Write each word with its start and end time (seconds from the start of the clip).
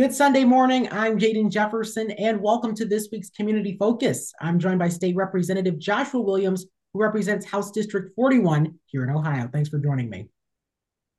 Good 0.00 0.14
Sunday 0.14 0.44
morning. 0.44 0.88
I'm 0.90 1.18
Jaden 1.18 1.50
Jefferson, 1.50 2.10
and 2.12 2.40
welcome 2.40 2.74
to 2.76 2.86
this 2.86 3.10
week's 3.12 3.28
Community 3.28 3.76
Focus. 3.78 4.32
I'm 4.40 4.58
joined 4.58 4.78
by 4.78 4.88
State 4.88 5.14
Representative 5.14 5.78
Joshua 5.78 6.22
Williams, 6.22 6.64
who 6.94 7.02
represents 7.02 7.44
House 7.44 7.70
District 7.70 8.10
41 8.16 8.78
here 8.86 9.04
in 9.04 9.10
Ohio. 9.10 9.50
Thanks 9.52 9.68
for 9.68 9.78
joining 9.78 10.08
me. 10.08 10.30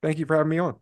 Thank 0.02 0.17
you 0.17 0.25
for 0.25 0.36
having 0.36 0.49
me 0.49 0.57
on. 0.57 0.78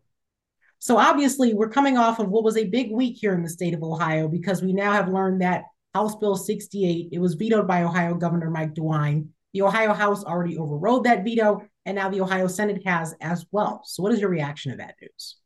So, 0.78 0.98
obviously, 0.98 1.54
we're 1.54 1.68
coming 1.68 1.98
off 1.98 2.20
of 2.20 2.30
what 2.30 2.46
was 2.46 2.56
a 2.56 2.70
big 2.70 2.90
week 2.90 3.18
here 3.20 3.34
in 3.34 3.44
the 3.44 3.50
state 3.50 3.74
of 3.74 3.84
Ohio 3.84 4.30
because 4.30 4.62
we 4.62 4.72
now 4.72 4.94
have 4.94 5.10
learned 5.10 5.42
that 5.42 5.66
House 5.94 6.16
Bill 6.16 6.38
68, 6.38 7.10
it 7.12 7.20
was 7.20 7.34
vetoed 7.34 7.68
by 7.68 7.84
Ohio 7.84 8.16
Governor 8.16 8.50
Mike 8.50 8.76
DeWine. 8.76 9.28
The 9.54 9.64
Ohio 9.64 9.94
House 9.94 10.24
already 10.24 10.58
overrode 10.58 11.04
that 11.04 11.26
veto, 11.26 11.68
and 11.86 11.96
now 11.96 12.08
the 12.08 12.22
Ohio 12.22 12.48
Senate 12.48 12.82
has 12.86 13.14
as 13.20 13.46
well. 13.52 13.82
So, 13.84 14.02
what 14.02 14.14
is 14.14 14.22
your 14.22 14.30
reaction 14.30 14.72
to 14.72 14.78
that 14.78 14.96
news? 15.02 15.39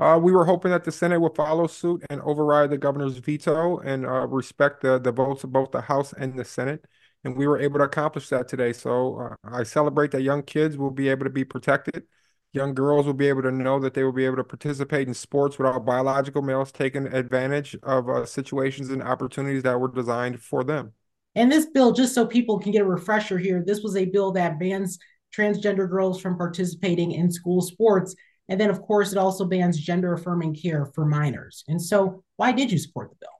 Uh, 0.00 0.18
we 0.18 0.32
were 0.32 0.46
hoping 0.46 0.70
that 0.70 0.82
the 0.82 0.90
Senate 0.90 1.20
would 1.20 1.34
follow 1.36 1.66
suit 1.66 2.02
and 2.08 2.22
override 2.22 2.70
the 2.70 2.78
governor's 2.78 3.18
veto 3.18 3.80
and 3.80 4.06
uh, 4.06 4.26
respect 4.26 4.80
the, 4.80 4.98
the 4.98 5.12
votes 5.12 5.44
of 5.44 5.52
both 5.52 5.70
the 5.72 5.82
House 5.82 6.14
and 6.14 6.38
the 6.38 6.44
Senate. 6.44 6.86
And 7.22 7.36
we 7.36 7.46
were 7.46 7.60
able 7.60 7.80
to 7.80 7.84
accomplish 7.84 8.30
that 8.30 8.48
today. 8.48 8.72
So 8.72 9.18
uh, 9.20 9.36
I 9.44 9.62
celebrate 9.62 10.10
that 10.12 10.22
young 10.22 10.42
kids 10.42 10.78
will 10.78 10.90
be 10.90 11.10
able 11.10 11.24
to 11.24 11.30
be 11.30 11.44
protected. 11.44 12.04
Young 12.54 12.72
girls 12.72 13.04
will 13.04 13.12
be 13.12 13.28
able 13.28 13.42
to 13.42 13.50
know 13.50 13.78
that 13.78 13.92
they 13.92 14.02
will 14.02 14.12
be 14.12 14.24
able 14.24 14.36
to 14.36 14.44
participate 14.44 15.06
in 15.06 15.12
sports 15.12 15.58
without 15.58 15.84
biological 15.84 16.40
males 16.40 16.72
taking 16.72 17.06
advantage 17.06 17.76
of 17.82 18.08
uh, 18.08 18.24
situations 18.24 18.88
and 18.88 19.02
opportunities 19.02 19.64
that 19.64 19.78
were 19.78 19.92
designed 19.92 20.40
for 20.40 20.64
them. 20.64 20.94
And 21.34 21.52
this 21.52 21.66
bill, 21.66 21.92
just 21.92 22.14
so 22.14 22.26
people 22.26 22.58
can 22.58 22.72
get 22.72 22.82
a 22.82 22.86
refresher 22.86 23.36
here, 23.36 23.62
this 23.64 23.82
was 23.82 23.96
a 23.96 24.06
bill 24.06 24.32
that 24.32 24.58
bans 24.58 24.98
transgender 25.36 25.88
girls 25.88 26.22
from 26.22 26.38
participating 26.38 27.12
in 27.12 27.30
school 27.30 27.60
sports. 27.60 28.16
And 28.50 28.60
then, 28.60 28.68
of 28.68 28.82
course, 28.82 29.12
it 29.12 29.18
also 29.18 29.44
bans 29.44 29.78
gender 29.78 30.12
affirming 30.12 30.54
care 30.54 30.84
for 30.84 31.06
minors. 31.06 31.64
And 31.68 31.80
so, 31.80 32.24
why 32.36 32.50
did 32.50 32.70
you 32.72 32.78
support 32.78 33.10
the 33.10 33.16
bill? 33.20 33.30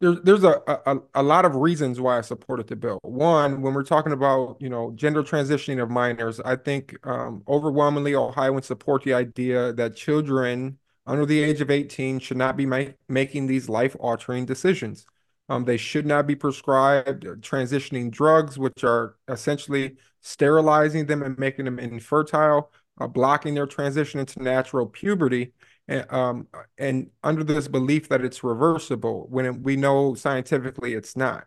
There's 0.00 0.20
there's 0.22 0.44
a, 0.44 0.60
a, 0.86 0.98
a 1.14 1.22
lot 1.22 1.44
of 1.44 1.54
reasons 1.54 2.00
why 2.00 2.18
I 2.18 2.22
supported 2.22 2.66
the 2.66 2.74
bill. 2.74 2.98
One, 3.02 3.62
when 3.62 3.72
we're 3.72 3.84
talking 3.84 4.12
about 4.12 4.56
you 4.58 4.68
know 4.68 4.92
gender 4.96 5.22
transitioning 5.22 5.80
of 5.80 5.90
minors, 5.90 6.40
I 6.40 6.56
think 6.56 6.96
um, 7.06 7.44
overwhelmingly 7.46 8.16
Ohioans 8.16 8.66
support 8.66 9.04
the 9.04 9.14
idea 9.14 9.72
that 9.74 9.94
children 9.94 10.78
under 11.06 11.24
the 11.24 11.42
age 11.42 11.60
of 11.60 11.70
18 11.70 12.18
should 12.18 12.36
not 12.36 12.56
be 12.56 12.66
ma- 12.66 12.84
making 13.08 13.46
these 13.46 13.68
life 13.68 13.94
altering 14.00 14.44
decisions. 14.44 15.06
Um, 15.48 15.64
they 15.64 15.76
should 15.76 16.06
not 16.06 16.26
be 16.26 16.34
prescribed 16.34 17.24
transitioning 17.42 18.10
drugs, 18.10 18.58
which 18.58 18.82
are 18.82 19.16
essentially 19.28 19.96
sterilizing 20.20 21.06
them 21.06 21.22
and 21.22 21.38
making 21.38 21.64
them 21.66 21.78
infertile 21.78 22.70
uh, 23.00 23.06
blocking 23.06 23.54
their 23.54 23.66
transition 23.66 24.20
into 24.20 24.42
natural 24.42 24.86
puberty 24.86 25.52
and, 25.88 26.10
um, 26.12 26.46
and 26.78 27.10
under 27.22 27.42
this 27.42 27.66
belief 27.66 28.08
that 28.08 28.24
it's 28.24 28.44
reversible 28.44 29.26
when 29.30 29.62
we 29.62 29.76
know 29.76 30.14
scientifically 30.14 30.94
it's 30.94 31.16
not. 31.16 31.46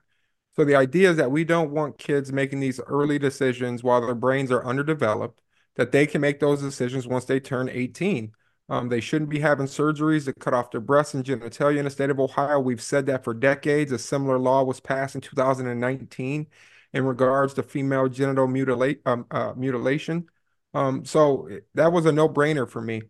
So 0.56 0.66
the 0.66 0.76
idea 0.76 1.10
is 1.10 1.18
that 1.18 1.32
we 1.32 1.44
don't 1.44 1.72
want 1.72 1.98
kids 1.98 2.32
making 2.32 2.60
these 2.60 2.80
early 2.88 3.18
decisions 3.18 3.84
while 3.84 4.02
their 4.02 4.14
brains 4.14 4.52
are 4.52 4.66
underdeveloped, 4.66 5.42
that 5.76 5.92
they 5.92 6.06
can 6.06 6.22
make 6.22 6.40
those 6.40 6.62
decisions 6.62 7.08
once 7.08 7.26
they 7.26 7.40
turn 7.40 7.70
18. 7.70 8.34
Um, 8.70 8.90
they 8.90 9.02
shouldn't 9.02 9.30
be 9.30 9.40
having 9.40 9.66
surgeries 9.66 10.26
to 10.26 10.34
cut 10.34 10.54
off 10.54 10.72
their 10.72 10.82
breasts 10.82 11.16
and 11.16 11.23
genitalia 11.26 11.78
in 11.78 11.86
the 11.86 11.92
state 11.92 12.10
of 12.10 12.20
Ohio. 12.20 12.60
We've 12.60 12.82
said 12.82 13.08
that 13.08 13.23
for 13.23 13.34
decades. 13.34 13.92
A 13.92 14.00
similar 14.00 14.38
law 14.38 14.64
was 14.64 14.80
passed 14.80 15.16
in 15.16 15.22
2019 15.22 16.48
in 16.94 17.06
regards 17.06 17.56
to 17.56 17.64
female 17.64 18.08
genital 18.08 18.48
mutilate, 18.48 19.02
um, 19.06 19.26
uh, 19.32 19.54
mutilation. 19.56 20.28
Um, 20.74 21.06
so 21.06 21.50
that 21.76 21.92
was 21.92 22.06
a 22.06 22.12
no-brainer 22.12 22.68
for 22.68 22.82
me 22.82 23.04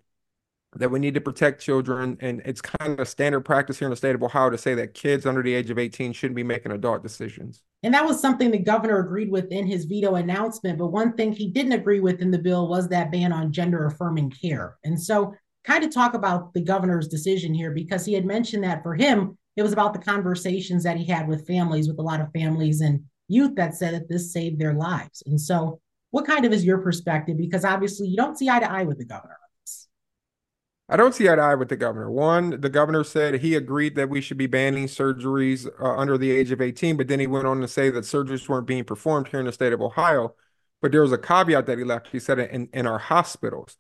that 0.76 0.90
we 0.90 1.00
need 1.00 1.14
to 1.14 1.22
protect 1.22 1.62
children. 1.62 2.18
And 2.20 2.42
it's 2.46 2.62
kind 2.62 3.00
of 3.00 3.08
standard 3.08 3.42
practice 3.42 3.80
here 3.80 3.88
in 3.88 3.92
the 3.92 3.98
state 3.98 4.16
of 4.16 4.24
Ohio 4.24 4.50
to 4.50 4.58
say 4.58 4.74
that 4.76 4.94
kids 4.94 5.26
under 5.26 5.44
the 5.44 5.54
age 5.54 5.70
of 5.70 5.78
18 5.78 6.14
shouldn't 6.14 6.36
be 6.36 6.44
making 6.44 6.72
adult 6.72 7.04
decisions. 7.04 7.62
And 7.84 7.94
that 7.94 8.06
was 8.06 8.20
something 8.20 8.50
the 8.50 8.58
governor 8.58 9.00
agreed 9.00 9.30
with 9.30 9.52
in 9.52 9.68
his 9.68 9.86
veto 9.86 10.16
announcement. 10.16 10.80
But 10.80 10.88
one 10.88 11.14
thing 11.14 11.34
he 11.34 11.50
didn't 11.50 11.74
agree 11.74 12.00
with 12.00 12.22
in 12.22 12.32
the 12.32 12.40
bill 12.40 12.68
was 12.68 12.88
that 12.90 13.12
ban 13.12 13.34
on 13.34 13.52
gender 13.52 13.86
affirming 13.86 14.32
care. 14.32 14.78
And 14.84 15.02
so, 15.02 15.34
kind 15.66 15.84
of 15.86 15.94
talk 15.94 16.14
about 16.14 16.54
the 16.54 16.62
governor's 16.62 17.08
decision 17.08 17.54
here 17.54 17.72
because 17.72 18.06
he 18.06 18.14
had 18.14 18.26
mentioned 18.26 18.66
that 18.66 18.84
for 18.84 18.96
him, 18.96 19.38
it 19.56 19.64
was 19.64 19.72
about 19.72 19.94
the 19.94 20.00
conversations 20.00 20.84
that 20.84 20.98
he 20.98 21.06
had 21.06 21.26
with 21.26 21.48
families, 21.48 21.88
with 21.88 22.00
a 22.00 22.02
lot 22.02 22.20
of 22.20 22.32
families 22.34 22.82
and 22.82 23.02
youth 23.30 23.56
that 23.56 23.74
said 23.74 23.94
that 23.94 24.10
this 24.10 24.34
saved 24.34 24.60
their 24.60 24.74
lives. 24.74 25.24
And 25.26 25.40
so, 25.40 25.80
what 26.14 26.28
kind 26.28 26.46
of 26.46 26.54
is 26.54 26.64
your 26.64 26.78
perspective? 26.78 27.38
Because 27.38 27.66
obviously 27.66 28.08
you 28.08 28.16
don't 28.16 28.38
see 28.38 28.48
eye 28.48 28.60
to 28.60 28.72
eye 28.72 28.84
with 28.84 29.00
the 29.00 29.04
governor. 29.04 29.34
On 29.34 29.50
this. 29.64 29.88
I 30.88 30.96
don't 30.96 31.16
see 31.16 31.28
eye 31.28 31.36
to 31.36 31.42
eye 31.42 31.56
with 31.56 31.70
the 31.70 31.76
governor. 31.76 32.12
One, 32.12 32.62
the 32.62 32.70
governor 32.70 33.04
said 33.04 33.42
he 33.42 33.56
agreed 33.56 33.96
that 33.96 34.10
we 34.10 34.22
should 34.22 34.38
be 34.38 34.46
banning 34.46 34.86
surgeries 34.86 35.68
uh, 35.82 35.98
under 35.98 36.16
the 36.16 36.30
age 36.30 36.52
of 36.52 36.62
18, 36.62 36.98
but 36.98 37.08
then 37.08 37.20
he 37.20 37.26
went 37.26 37.48
on 37.48 37.62
to 37.62 37.68
say 37.68 37.90
that 37.90 38.04
surgeries 38.04 38.48
weren't 38.48 38.68
being 38.68 38.84
performed 38.84 39.30
here 39.30 39.40
in 39.40 39.48
the 39.48 39.52
state 39.52 39.74
of 39.74 39.82
Ohio. 39.82 40.36
But 40.84 40.92
there 40.92 41.02
was 41.02 41.12
a 41.12 41.18
caveat 41.18 41.66
that 41.66 41.80
he 41.80 41.84
left. 41.84 42.10
He 42.12 42.20
said 42.20 42.38
in, 42.38 42.70
in 42.72 42.86
our 42.86 43.00
hospitals. 43.00 43.78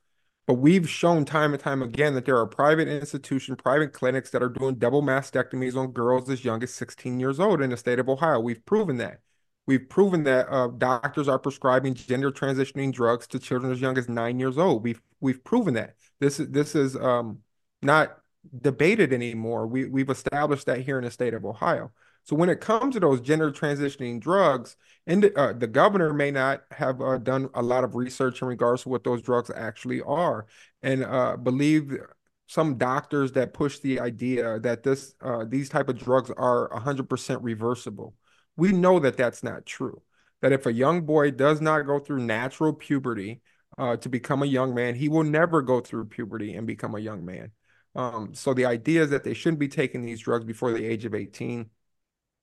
But 0.47 0.55
we've 0.55 0.89
shown 0.89 1.25
time 1.25 1.53
and 1.53 1.61
time 1.61 1.83
again 1.83 2.15
that 2.15 2.25
there 2.25 2.39
are 2.39 2.47
private 2.47 2.87
institutions, 2.87 3.59
private 3.61 3.93
clinics 3.93 4.31
that 4.31 4.41
are 4.41 4.49
doing 4.49 4.75
double 4.75 5.03
mastectomies 5.03 5.75
on 5.75 5.91
girls 5.91 6.31
as 6.31 6.43
young 6.43 6.63
as 6.63 6.73
16 6.73 7.19
years 7.19 7.39
old 7.39 7.61
in 7.61 7.69
the 7.69 7.77
state 7.77 7.99
of 7.99 8.09
Ohio. 8.09 8.39
We've 8.39 8.65
proven 8.65 8.97
that. 8.97 9.19
We've 9.65 9.87
proven 9.87 10.23
that 10.23 10.47
uh, 10.49 10.67
doctors 10.77 11.27
are 11.27 11.39
prescribing 11.39 11.93
gender 11.93 12.31
transitioning 12.31 12.91
drugs 12.91 13.27
to 13.27 13.39
children 13.39 13.71
as 13.71 13.79
young 13.79 13.97
as 13.97 14.09
nine 14.09 14.39
years 14.39 14.57
old. 14.57 14.83
We've 14.83 15.01
we've 15.21 15.43
proven 15.43 15.75
that. 15.75 15.95
This 16.19 16.39
is 16.39 16.49
this 16.49 16.75
is 16.75 16.95
um, 16.95 17.39
not 17.81 18.17
debated 18.61 19.13
anymore. 19.13 19.67
We 19.67 19.85
we've 19.85 20.09
established 20.09 20.65
that 20.65 20.81
here 20.81 20.97
in 20.97 21.05
the 21.05 21.11
state 21.11 21.33
of 21.33 21.45
Ohio. 21.45 21.91
So 22.25 22.35
when 22.35 22.49
it 22.49 22.61
comes 22.61 22.93
to 22.93 23.01
those 23.01 23.19
gender 23.19 23.51
transitioning 23.51 24.19
drugs, 24.19 24.77
and 25.05 25.29
uh, 25.35 25.53
the 25.53 25.67
governor 25.67 26.13
may 26.13 26.31
not 26.31 26.63
have 26.71 27.01
uh, 27.01 27.17
done 27.17 27.49
a 27.53 27.61
lot 27.61 27.83
of 27.83 27.95
research 27.95 28.41
in 28.41 28.47
regards 28.47 28.83
to 28.83 28.89
what 28.89 29.03
those 29.03 29.21
drugs 29.21 29.51
actually 29.53 30.01
are, 30.01 30.47
and 30.81 31.03
uh, 31.03 31.35
believe 31.35 31.97
some 32.47 32.77
doctors 32.77 33.31
that 33.33 33.53
push 33.53 33.79
the 33.79 33.99
idea 33.99 34.59
that 34.59 34.83
this 34.83 35.15
uh, 35.21 35.43
these 35.47 35.69
type 35.69 35.89
of 35.89 35.97
drugs 35.97 36.31
are 36.37 36.69
100% 36.69 37.39
reversible. 37.41 38.13
We 38.55 38.71
know 38.71 38.99
that 38.99 39.17
that's 39.17 39.43
not 39.43 39.65
true. 39.65 40.01
That 40.41 40.51
if 40.51 40.65
a 40.65 40.73
young 40.73 41.05
boy 41.05 41.31
does 41.31 41.61
not 41.61 41.83
go 41.83 41.99
through 41.99 42.19
natural 42.25 42.73
puberty 42.73 43.41
uh, 43.77 43.97
to 43.97 44.09
become 44.09 44.43
a 44.43 44.47
young 44.47 44.73
man, 44.75 44.95
he 44.95 45.09
will 45.09 45.23
never 45.23 45.61
go 45.61 45.79
through 45.79 46.05
puberty 46.05 46.53
and 46.53 46.67
become 46.67 46.95
a 46.95 46.99
young 46.99 47.25
man. 47.25 47.51
Um, 47.95 48.33
so 48.33 48.53
the 48.53 48.65
idea 48.65 49.03
is 49.03 49.09
that 49.11 49.23
they 49.23 49.33
shouldn't 49.33 49.59
be 49.59 49.67
taking 49.67 50.03
these 50.03 50.19
drugs 50.19 50.45
before 50.45 50.71
the 50.71 50.85
age 50.85 51.05
of 51.05 51.13
18. 51.15 51.69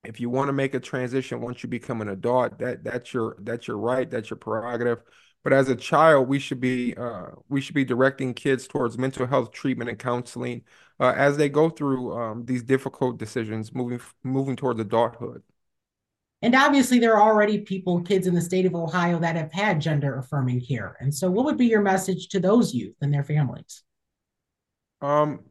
If 0.03 0.19
you 0.19 0.29
want 0.29 0.47
to 0.49 0.53
make 0.53 0.73
a 0.73 0.79
transition 0.79 1.41
once 1.41 1.61
you 1.63 1.69
become 1.69 2.01
an 2.01 2.09
adult, 2.09 2.57
that 2.59 2.83
that's 2.83 3.13
your 3.13 3.37
that's 3.41 3.67
your 3.67 3.77
right, 3.77 4.09
that's 4.09 4.29
your 4.29 4.37
prerogative. 4.37 5.03
But 5.43 5.53
as 5.53 5.69
a 5.69 5.75
child, 5.75 6.27
we 6.27 6.39
should 6.39 6.59
be 6.59 6.95
uh, 6.95 7.31
we 7.49 7.61
should 7.61 7.75
be 7.75 7.85
directing 7.85 8.33
kids 8.33 8.67
towards 8.67 8.97
mental 8.97 9.27
health 9.27 9.51
treatment 9.51 9.89
and 9.89 9.99
counseling 9.99 10.63
uh, 10.99 11.13
as 11.15 11.37
they 11.37 11.49
go 11.49 11.69
through 11.69 12.17
um, 12.17 12.45
these 12.45 12.63
difficult 12.63 13.17
decisions, 13.17 13.73
moving 13.73 14.01
moving 14.23 14.55
towards 14.55 14.79
adulthood. 14.79 15.43
And 16.41 16.55
obviously, 16.55 16.97
there 16.97 17.15
are 17.15 17.21
already 17.21 17.59
people, 17.59 18.01
kids 18.01 18.25
in 18.25 18.33
the 18.33 18.41
state 18.41 18.65
of 18.65 18.73
Ohio 18.73 19.19
that 19.19 19.35
have 19.35 19.51
had 19.51 19.79
gender 19.79 20.17
affirming 20.17 20.61
care. 20.61 20.97
And 20.99 21.13
so, 21.13 21.29
what 21.29 21.45
would 21.45 21.57
be 21.57 21.67
your 21.67 21.81
message 21.81 22.29
to 22.29 22.39
those 22.39 22.73
youth 22.73 22.95
and 23.01 23.13
their 23.13 23.23
families? 23.23 23.83
Um, 25.01 25.41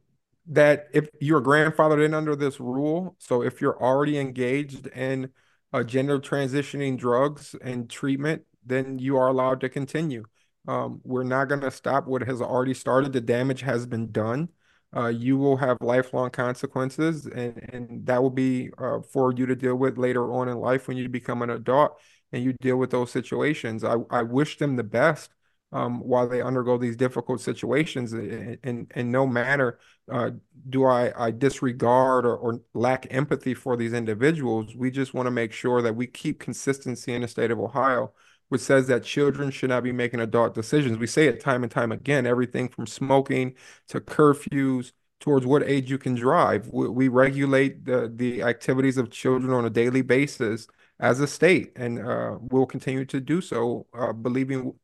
that 0.49 0.89
if 0.93 1.09
you're 1.21 1.43
grandfathered 1.43 2.05
in 2.05 2.13
under 2.13 2.35
this 2.35 2.59
rule, 2.59 3.17
so 3.19 3.43
if 3.43 3.61
you're 3.61 3.81
already 3.81 4.19
engaged 4.19 4.89
in 4.89 5.31
uh, 5.73 5.85
gender 5.85 6.19
transitioning 6.19 6.99
drugs 6.99 7.55
and 7.63 7.89
treatment, 7.89 8.43
then 8.65 8.99
you 8.99 9.17
are 9.17 9.29
allowed 9.29 9.61
to 9.61 9.69
continue. 9.69 10.25
Um, 10.67 11.01
we're 11.05 11.25
not 11.25 11.49
going 11.49 11.61
to 11.61 11.71
stop 11.71 12.07
what 12.07 12.23
has 12.23 12.41
already 12.41 12.75
started. 12.75 13.13
The 13.13 13.21
damage 13.21 13.63
has 13.63 13.87
been 13.87 14.11
done 14.11 14.49
uh, 14.97 15.07
you 15.09 15.37
will 15.37 15.57
have 15.57 15.77
lifelong 15.81 16.31
consequences, 16.31 17.27
and, 17.27 17.69
and 17.73 18.07
that 18.07 18.23
will 18.23 18.31
be 18.31 18.71
uh, 18.79 19.01
for 19.01 19.33
you 19.33 19.47
to 19.47 19.55
deal 19.55 19.77
with 19.77 19.99
later 19.99 20.33
on 20.33 20.49
in 20.49 20.59
life 20.59 20.89
when 20.89 20.97
you 20.97 21.09
become 21.09 21.43
an 21.43 21.51
adult 21.51 22.01
and 22.33 22.43
you 22.43 22.53
deal 22.61 22.77
with 22.77 22.91
those 22.91 23.11
situations. 23.11 23.85
I, 23.85 23.97
I 24.11 24.23
wish 24.23 24.59
them 24.59 24.77
the 24.77 24.85
best 24.85 25.31
um, 25.73 26.01
while 26.01 26.29
they 26.29 26.43
undergo 26.43 26.79
these 26.79 26.97
difficult 26.97 27.41
situations. 27.41 28.13
And, 28.13 28.91
and, 28.95 29.13
no 29.13 29.27
matter 29.27 29.79
uh, 30.11 30.31
do 30.69 30.85
I, 30.85 31.27
I 31.27 31.31
disregard 31.31 32.27
or, 32.27 32.37
or 32.37 32.61
lack 32.75 33.07
empathy 33.11 33.55
for 33.55 33.77
these 33.77 33.93
individuals, 33.93 34.75
we 34.75 34.91
just 34.91 35.15
want 35.15 35.27
to 35.27 35.31
make 35.31 35.53
sure 35.53 35.83
that 35.83 35.95
we 35.95 36.07
keep 36.07 36.41
consistency 36.41 37.15
in 37.15 37.23
the 37.23 37.29
state 37.29 37.53
of 37.53 37.61
Ohio 37.61 38.13
which 38.51 38.61
says 38.61 38.89
that 38.89 39.05
children 39.05 39.51
should 39.51 39.71
not 39.71 39.83
be 39.83 39.93
making 39.93 40.21
adult 40.21 40.55
decisions. 40.55 40.99
We 40.99 41.07
say 41.07 41.27
it 41.27 41.41
time 41.41 41.63
and 41.63 41.73
time 41.73 41.93
again, 41.93 42.27
everything 42.27 42.69
from 42.69 42.87
smoking 42.87 43.55
to 43.89 44.01
curfews 44.01 44.93
towards 45.21 45.47
what 45.47 45.63
age 45.63 45.91
you 45.91 45.99
can 45.99 46.15
drive. 46.15 46.69
We, 46.73 46.89
we 46.89 47.09
regulate 47.09 47.85
the, 47.85 48.13
the 48.15 48.43
activities 48.43 48.99
of 48.99 49.11
children 49.11 49.53
on 49.53 49.65
a 49.65 49.71
daily 49.71 50.03
basis 50.03 50.67
as 50.99 51.21
a 51.21 51.27
state, 51.27 51.73
and 51.77 52.01
uh, 52.01 52.39
we'll 52.41 52.67
continue 52.67 53.05
to 53.07 53.21
do 53.21 53.41
so, 53.41 53.87
uh, 53.95 54.13
believing 54.13 54.75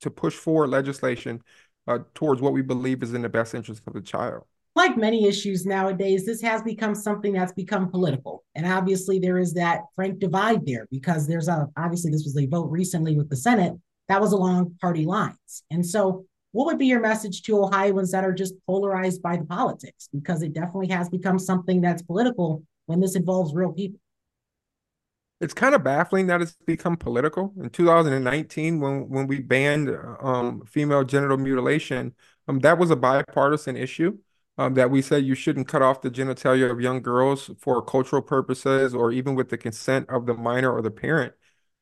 to 0.00 0.10
push 0.10 0.34
forward 0.34 0.68
legislation 0.68 1.42
uh, 1.86 2.00
towards 2.14 2.40
what 2.40 2.52
we 2.52 2.62
believe 2.62 3.02
is 3.02 3.14
in 3.14 3.22
the 3.22 3.28
best 3.28 3.54
interest 3.54 3.82
of 3.86 3.92
the 3.92 4.00
child. 4.00 4.44
Like 4.76 4.96
many 4.96 5.26
issues 5.26 5.66
nowadays, 5.66 6.24
this 6.24 6.40
has 6.42 6.62
become 6.62 6.94
something 6.94 7.32
that's 7.32 7.52
become 7.52 7.90
political. 7.90 8.44
And 8.54 8.66
obviously, 8.66 9.18
there 9.18 9.38
is 9.38 9.52
that 9.54 9.82
frank 9.96 10.20
divide 10.20 10.64
there 10.64 10.86
because 10.90 11.26
there's 11.26 11.48
a, 11.48 11.68
obviously, 11.76 12.10
this 12.10 12.24
was 12.24 12.36
a 12.38 12.46
vote 12.46 12.70
recently 12.70 13.16
with 13.16 13.28
the 13.28 13.36
Senate 13.36 13.74
that 14.08 14.20
was 14.20 14.32
along 14.32 14.76
party 14.80 15.04
lines. 15.04 15.64
And 15.70 15.84
so, 15.84 16.24
what 16.52 16.66
would 16.66 16.78
be 16.78 16.86
your 16.86 17.00
message 17.00 17.42
to 17.42 17.62
Ohioans 17.64 18.12
that 18.12 18.24
are 18.24 18.32
just 18.32 18.54
polarized 18.66 19.22
by 19.22 19.36
the 19.36 19.44
politics? 19.44 20.08
Because 20.12 20.42
it 20.42 20.52
definitely 20.52 20.88
has 20.88 21.08
become 21.08 21.38
something 21.38 21.80
that's 21.80 22.02
political 22.02 22.62
when 22.86 23.00
this 23.00 23.16
involves 23.16 23.54
real 23.54 23.72
people 23.72 24.00
it's 25.40 25.54
kind 25.54 25.74
of 25.74 25.82
baffling 25.82 26.26
that 26.26 26.42
it's 26.42 26.56
become 26.66 26.96
political. 26.96 27.52
In 27.58 27.70
2019, 27.70 28.78
when 28.78 29.08
when 29.08 29.26
we 29.26 29.40
banned 29.40 29.90
um, 30.20 30.62
female 30.66 31.02
genital 31.02 31.38
mutilation, 31.38 32.14
um, 32.46 32.58
that 32.60 32.78
was 32.78 32.90
a 32.90 32.96
bipartisan 32.96 33.76
issue. 33.76 34.18
Um, 34.60 34.74
that 34.74 34.90
we 34.90 35.00
said 35.00 35.24
you 35.24 35.34
shouldn't 35.34 35.68
cut 35.68 35.80
off 35.80 36.02
the 36.02 36.10
genitalia 36.10 36.70
of 36.70 36.82
young 36.82 37.00
girls 37.00 37.50
for 37.58 37.80
cultural 37.80 38.20
purposes 38.20 38.94
or 38.94 39.10
even 39.10 39.34
with 39.34 39.48
the 39.48 39.56
consent 39.56 40.06
of 40.10 40.26
the 40.26 40.34
minor 40.34 40.70
or 40.70 40.82
the 40.82 40.90
parent. 40.90 41.32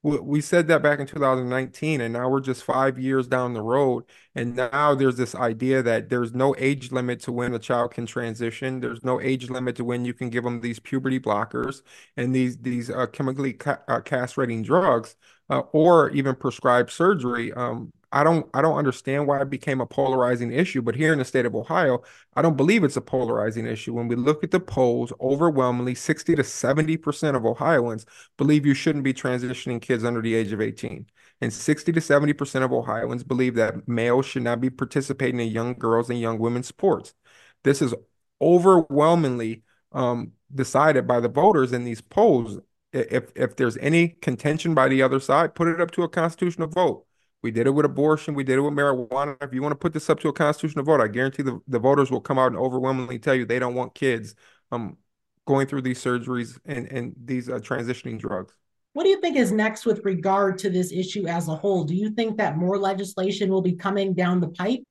We 0.05 0.41
said 0.41 0.69
that 0.69 0.81
back 0.81 1.01
in 1.01 1.07
2019 1.09 2.01
and 2.01 2.13
now 2.13 2.29
we're 2.29 2.39
just 2.41 2.63
five 2.63 2.97
years 2.97 3.27
down 3.27 3.53
the 3.55 3.63
road 3.63 4.05
and 4.37 4.55
now 4.55 4.95
there's 4.95 5.17
this 5.17 5.35
idea 5.35 5.83
that 5.83 6.09
there's 6.09 6.33
no 6.33 6.55
age 6.57 6.93
limit 6.93 7.19
to 7.23 7.33
when 7.33 7.53
a 7.53 7.59
child 7.59 7.91
can 7.95 8.07
transition. 8.07 8.79
There's 8.79 9.03
no 9.03 9.21
age 9.21 9.51
limit 9.51 9.75
to 9.77 9.85
when 9.85 10.05
you 10.05 10.15
can 10.15 10.31
give 10.31 10.45
them 10.45 10.61
these 10.61 10.79
puberty 10.79 11.19
blockers 11.19 11.83
and 12.17 12.33
these 12.33 12.59
these 12.59 12.91
uh, 12.91 13.07
chemically 13.09 13.55
ca- 13.55 13.81
uh, 13.89 14.01
castrating 14.03 14.65
drugs 14.65 15.17
uh, 15.51 15.63
or 15.73 16.11
even 16.11 16.37
prescribed 16.37 16.91
surgery 16.93 17.53
um, 17.55 17.93
I 18.11 18.25
don't 18.25 18.49
I 18.55 18.63
don't 18.63 18.79
understand 18.79 19.27
why 19.27 19.43
it 19.43 19.51
became 19.51 19.81
a 19.81 19.87
polarizing 19.87 20.51
issue, 20.51 20.81
but 20.81 20.95
here 20.97 21.13
in 21.13 21.19
the 21.19 21.25
state 21.25 21.45
of 21.45 21.55
Ohio, 21.55 22.03
I 22.35 22.41
don't 22.43 22.57
believe 22.57 22.83
it's 22.83 22.97
a 22.97 23.03
polarizing 23.03 23.67
issue. 23.67 23.93
When 23.93 24.09
we 24.09 24.17
look 24.17 24.43
at 24.43 24.51
the 24.51 24.61
polls, 24.61 25.13
overwhelmingly 25.21 25.95
60 25.95 26.35
to 26.37 26.43
70% 26.43 27.37
of 27.37 27.45
Ohioans 27.45 28.07
believe 28.39 28.65
you 28.65 28.73
shouldn't 28.75 29.05
be 29.05 29.13
transitioning 29.13 29.83
kids 29.83 30.05
under 30.05 30.23
the 30.23 30.35
age 30.35 30.53
of 30.53 30.61
18. 30.61 31.07
And 31.41 31.53
60 31.53 31.93
to 31.93 32.01
70% 32.01 32.65
of 32.65 32.73
Ohioans 32.73 33.25
believe 33.25 33.55
that 33.57 33.87
males 33.87 34.27
should 34.27 34.43
not 34.43 34.61
be 34.61 34.71
participating 34.71 35.41
in 35.41 35.49
young 35.49 35.75
girls 35.75 36.09
and 36.11 36.21
young 36.21 36.39
women's 36.39 36.67
sports. 36.69 37.15
This 37.63 37.83
is 37.83 37.95
overwhelmingly 38.41 39.63
um, 39.93 40.33
decided 40.55 41.07
by 41.07 41.21
the 41.21 41.29
voters 41.29 41.73
in 41.73 41.85
these 41.85 42.01
polls. 42.01 42.59
If 42.93 43.33
if 43.37 43.57
there's 43.57 43.77
any 43.79 44.09
contention 44.09 44.75
by 44.75 44.89
the 44.89 45.03
other 45.03 45.21
side, 45.21 45.55
put 45.55 45.69
it 45.69 45.81
up 45.81 45.91
to 45.93 46.05
a 46.05 46.09
constitutional 46.09 46.69
vote 46.69 47.05
we 47.43 47.51
did 47.51 47.67
it 47.67 47.71
with 47.71 47.85
abortion. 47.85 48.35
We 48.35 48.45
did 48.45 48.59
it 48.59 48.63
with 48.63 48.75
marijuana. 48.75 49.37
If 49.43 49.55
you 49.55 49.63
want 49.63 49.73
to 49.73 49.77
put 49.77 49.93
this 49.93 50.11
up 50.11 50.19
to 50.21 50.29
a 50.29 50.33
constitutional 50.33 50.85
vote, 50.85 51.01
I 51.01 51.09
guarantee 51.09 51.43
the, 51.43 51.61
the 51.69 51.79
voters 51.79 52.11
will 52.11 52.21
come 52.21 52.39
out 52.39 52.49
and 52.49 52.57
overwhelmingly 52.57 53.19
tell 53.19 53.35
you 53.35 53.45
they 53.45 53.59
don't 53.59 53.75
want 53.75 53.95
kids 53.95 54.35
um, 54.73 54.97
going 55.47 55.67
through 55.67 55.83
these 55.83 56.03
surgeries 56.03 56.59
and, 56.65 56.91
and 56.91 57.15
these 57.25 57.49
uh, 57.49 57.59
transitioning 57.59 58.19
drugs. 58.19 58.55
What 58.95 59.05
do 59.05 59.11
you 59.11 59.21
think 59.21 59.37
is 59.37 59.53
next 59.53 59.87
with 59.87 60.05
regard 60.05 60.59
to 60.59 60.71
this 60.71 60.91
issue 60.91 61.27
as 61.29 61.47
a 61.47 61.55
whole? 61.55 61.85
Do 61.85 61.95
you 61.95 62.11
think 62.11 62.37
that 62.39 62.57
more 62.57 62.79
legislation 62.79 63.51
will 63.51 63.63
be 63.63 63.75
coming 63.75 64.15
down 64.15 64.41
the 64.41 64.49
pipe? 64.49 64.83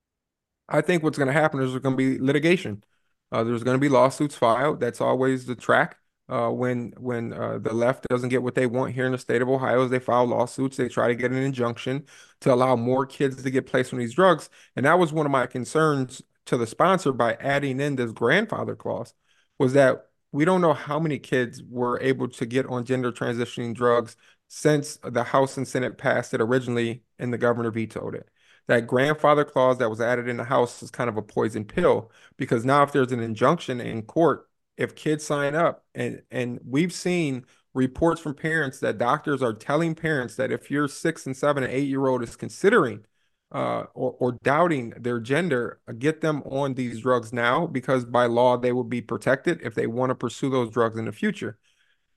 I 0.69 0.81
think 0.81 1.03
what's 1.03 1.17
going 1.17 1.27
to 1.27 1.33
happen 1.33 1.59
is 1.59 1.71
there's 1.71 1.81
going 1.81 1.97
to 1.97 2.17
be 2.17 2.19
litigation. 2.19 2.83
Uh, 3.31 3.43
there's 3.43 3.63
going 3.63 3.75
to 3.75 3.81
be 3.81 3.89
lawsuits 3.89 4.35
filed. 4.35 4.79
That's 4.79 5.01
always 5.01 5.45
the 5.45 5.55
track 5.55 5.97
uh, 6.29 6.49
when 6.49 6.93
when 6.97 7.33
uh, 7.33 7.57
the 7.59 7.73
left 7.73 8.05
doesn't 8.09 8.29
get 8.29 8.43
what 8.43 8.55
they 8.55 8.67
want 8.67 8.93
here 8.93 9.05
in 9.05 9.11
the 9.11 9.17
state 9.17 9.41
of 9.41 9.49
Ohio 9.49 9.83
is 9.83 9.91
they 9.91 9.99
file 9.99 10.25
lawsuits. 10.25 10.77
They 10.77 10.89
try 10.89 11.07
to 11.07 11.15
get 11.15 11.31
an 11.31 11.37
injunction 11.37 12.05
to 12.41 12.53
allow 12.53 12.75
more 12.75 13.05
kids 13.05 13.41
to 13.41 13.49
get 13.49 13.65
placed 13.65 13.93
on 13.93 13.99
these 13.99 14.13
drugs. 14.13 14.49
And 14.75 14.85
that 14.85 14.99
was 14.99 15.13
one 15.13 15.25
of 15.25 15.31
my 15.31 15.47
concerns 15.47 16.21
to 16.47 16.57
the 16.57 16.67
sponsor 16.67 17.11
by 17.13 17.35
adding 17.35 17.79
in 17.79 17.95
this 17.95 18.11
grandfather 18.11 18.75
clause 18.75 19.13
was 19.59 19.73
that 19.73 20.07
we 20.31 20.45
don't 20.45 20.61
know 20.61 20.73
how 20.73 20.99
many 20.99 21.19
kids 21.19 21.63
were 21.63 21.99
able 22.01 22.27
to 22.27 22.45
get 22.45 22.65
on 22.67 22.85
gender 22.85 23.11
transitioning 23.11 23.73
drugs 23.73 24.17
since 24.49 24.97
the 25.03 25.23
House 25.23 25.57
and 25.57 25.67
Senate 25.67 25.97
passed 25.97 26.33
it 26.33 26.41
originally 26.41 27.03
and 27.19 27.33
the 27.33 27.37
governor 27.37 27.71
vetoed 27.71 28.15
it. 28.15 28.29
That 28.67 28.87
grandfather 28.87 29.45
clause 29.45 29.77
that 29.77 29.89
was 29.89 30.01
added 30.01 30.27
in 30.27 30.37
the 30.37 30.43
House 30.43 30.83
is 30.83 30.91
kind 30.91 31.09
of 31.09 31.17
a 31.17 31.21
poison 31.21 31.63
pill 31.63 32.11
because 32.37 32.65
now 32.65 32.83
if 32.83 32.91
there's 32.91 33.13
an 33.13 33.21
injunction 33.21 33.79
in 33.79 34.03
court 34.03 34.47
if 34.77 34.95
kids 34.95 35.25
sign 35.25 35.55
up 35.55 35.83
and 35.95 36.21
and 36.31 36.59
we've 36.65 36.93
seen 36.93 37.45
reports 37.73 38.21
from 38.21 38.33
parents 38.33 38.79
that 38.79 38.97
doctors 38.97 39.43
are 39.43 39.53
telling 39.53 39.95
parents 39.95 40.35
that 40.35 40.51
if 40.51 40.71
your 40.71 40.87
six 40.87 41.25
and 41.25 41.35
seven 41.35 41.63
and 41.63 41.73
eight 41.73 41.87
year 41.87 42.07
old 42.07 42.23
is 42.23 42.35
considering 42.35 43.05
uh, 43.51 43.83
or, 43.93 44.15
or 44.19 44.31
doubting 44.43 44.89
their 44.97 45.19
gender, 45.19 45.79
uh, 45.87 45.93
get 45.93 46.21
them 46.21 46.41
on 46.43 46.73
these 46.73 47.01
drugs 47.01 47.31
now 47.31 47.65
because 47.65 48.03
by 48.03 48.25
law 48.25 48.57
they 48.57 48.71
will 48.71 48.83
be 48.83 49.01
protected 49.01 49.59
if 49.63 49.73
they 49.73 49.87
want 49.87 50.09
to 50.09 50.15
pursue 50.15 50.49
those 50.49 50.69
drugs 50.69 50.97
in 50.97 51.05
the 51.05 51.11
future. 51.11 51.57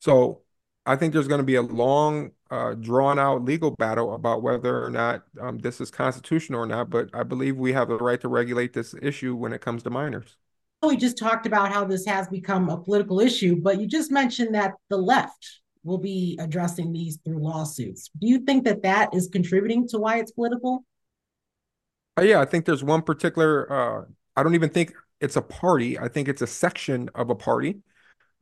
So 0.00 0.42
I 0.86 0.96
think 0.96 1.12
there's 1.12 1.28
going 1.28 1.40
to 1.40 1.44
be 1.44 1.54
a 1.56 1.62
long, 1.62 2.32
uh, 2.50 2.74
drawn 2.74 3.18
out 3.18 3.44
legal 3.44 3.70
battle 3.72 4.14
about 4.14 4.42
whether 4.42 4.82
or 4.82 4.90
not 4.90 5.22
um, 5.40 5.58
this 5.58 5.80
is 5.80 5.90
constitutional 5.90 6.60
or 6.60 6.66
not. 6.66 6.90
But 6.90 7.10
I 7.14 7.22
believe 7.22 7.56
we 7.56 7.74
have 7.74 7.88
the 7.88 7.98
right 7.98 8.20
to 8.22 8.28
regulate 8.28 8.72
this 8.72 8.94
issue 9.00 9.36
when 9.36 9.52
it 9.52 9.60
comes 9.60 9.82
to 9.84 9.90
minors 9.90 10.36
we 10.88 10.96
just 10.96 11.18
talked 11.18 11.46
about 11.46 11.70
how 11.70 11.84
this 11.84 12.06
has 12.06 12.28
become 12.28 12.68
a 12.70 12.78
political 12.78 13.20
issue, 13.20 13.56
but 13.56 13.80
you 13.80 13.86
just 13.86 14.10
mentioned 14.10 14.54
that 14.54 14.74
the 14.88 14.96
left 14.96 15.60
will 15.84 15.98
be 15.98 16.38
addressing 16.40 16.92
these 16.92 17.18
through 17.24 17.38
lawsuits. 17.38 18.10
Do 18.18 18.26
you 18.26 18.40
think 18.40 18.64
that 18.64 18.82
that 18.82 19.14
is 19.14 19.28
contributing 19.28 19.86
to 19.88 19.98
why 19.98 20.18
it's 20.18 20.32
political? 20.32 20.84
Uh, 22.18 22.22
yeah, 22.22 22.40
I 22.40 22.44
think 22.44 22.64
there's 22.64 22.84
one 22.84 23.02
particular. 23.02 23.70
Uh, 23.70 24.04
I 24.36 24.42
don't 24.42 24.54
even 24.54 24.70
think 24.70 24.94
it's 25.20 25.36
a 25.36 25.42
party. 25.42 25.98
I 25.98 26.08
think 26.08 26.28
it's 26.28 26.42
a 26.42 26.46
section 26.46 27.10
of 27.14 27.30
a 27.30 27.34
party 27.34 27.80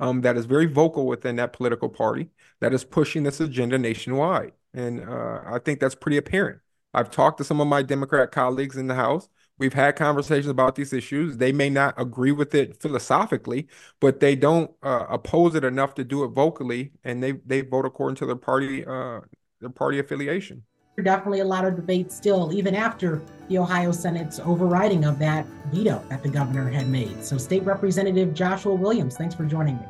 um, 0.00 0.20
that 0.22 0.36
is 0.36 0.46
very 0.46 0.66
vocal 0.66 1.06
within 1.06 1.36
that 1.36 1.52
political 1.52 1.88
party 1.88 2.30
that 2.60 2.72
is 2.72 2.84
pushing 2.84 3.24
this 3.24 3.40
agenda 3.40 3.78
nationwide, 3.78 4.52
and 4.74 5.00
uh, 5.00 5.40
I 5.44 5.58
think 5.64 5.80
that's 5.80 5.94
pretty 5.94 6.16
apparent. 6.16 6.60
I've 6.94 7.10
talked 7.10 7.38
to 7.38 7.44
some 7.44 7.60
of 7.60 7.66
my 7.66 7.82
Democrat 7.82 8.32
colleagues 8.32 8.76
in 8.76 8.86
the 8.86 8.94
House 8.94 9.28
We've 9.58 9.74
had 9.74 9.96
conversations 9.96 10.46
about 10.46 10.76
these 10.76 10.92
issues. 10.92 11.36
They 11.36 11.50
may 11.50 11.68
not 11.68 11.94
agree 12.00 12.32
with 12.32 12.54
it 12.54 12.80
philosophically, 12.80 13.66
but 14.00 14.20
they 14.20 14.36
don't 14.36 14.70
uh, 14.82 15.06
oppose 15.08 15.56
it 15.56 15.64
enough 15.64 15.94
to 15.94 16.04
do 16.04 16.24
it 16.24 16.28
vocally, 16.28 16.92
and 17.04 17.22
they 17.22 17.32
they 17.44 17.62
vote 17.62 17.84
according 17.84 18.16
to 18.16 18.26
their 18.26 18.36
party 18.36 18.86
uh, 18.86 19.20
their 19.60 19.70
party 19.70 19.98
affiliation. 19.98 20.62
Definitely 21.02 21.40
a 21.40 21.44
lot 21.44 21.64
of 21.64 21.76
debate 21.76 22.10
still, 22.10 22.52
even 22.52 22.74
after 22.74 23.22
the 23.48 23.58
Ohio 23.58 23.92
Senate's 23.92 24.40
overriding 24.40 25.04
of 25.04 25.20
that 25.20 25.46
veto 25.66 26.02
that 26.08 26.24
the 26.24 26.28
governor 26.28 26.68
had 26.68 26.88
made. 26.88 27.24
So, 27.24 27.38
State 27.38 27.62
Representative 27.62 28.34
Joshua 28.34 28.74
Williams, 28.74 29.16
thanks 29.16 29.32
for 29.32 29.44
joining 29.44 29.76
me. 29.76 29.84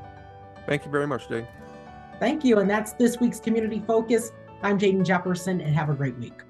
Thank 0.67 0.85
you 0.85 0.91
very 0.91 1.07
much, 1.07 1.27
Jay. 1.29 1.47
Thank 2.21 2.45
you. 2.45 2.59
And 2.59 2.69
that's 2.69 2.93
this 2.93 3.19
week's 3.21 3.41
Community 3.41 3.83
Focus. 3.87 4.33
I'm 4.63 4.79
Jaden 4.79 5.07
Jefferson, 5.07 5.63
and 5.63 5.75
have 5.75 5.89
a 5.89 5.95
great 5.95 6.19
week. 6.19 6.43